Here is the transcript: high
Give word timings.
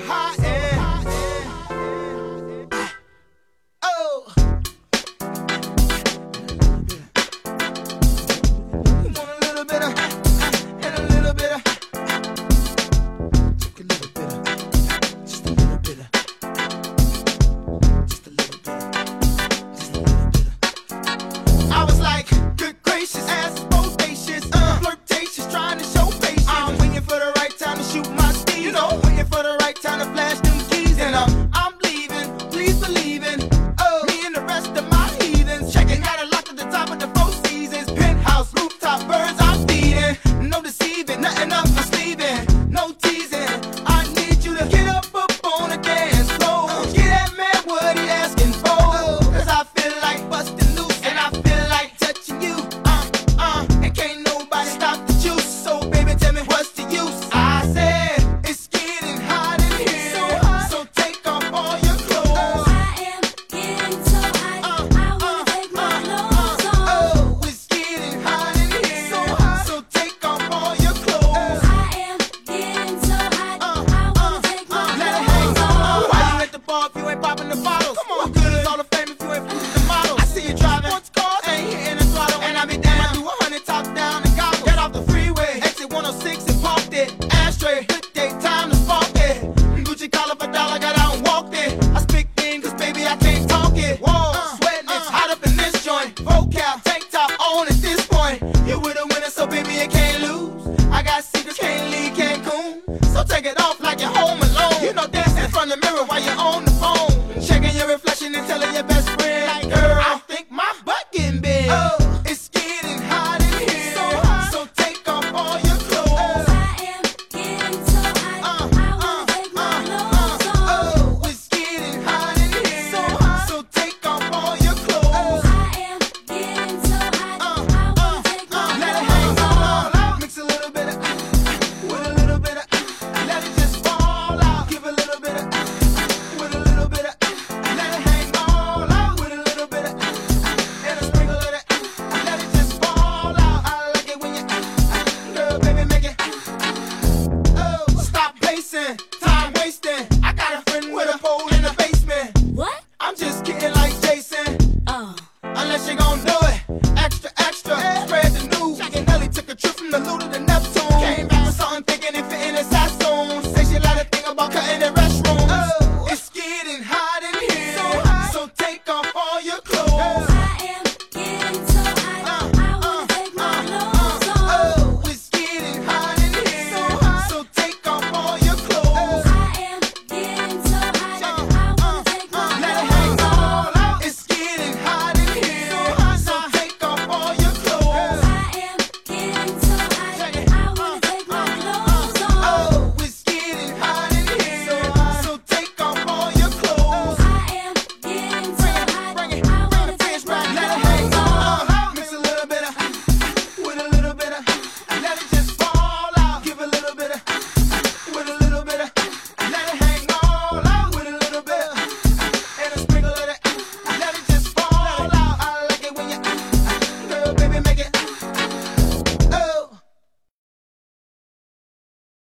high 0.00 0.53